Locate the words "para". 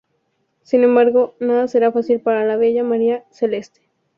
2.21-2.43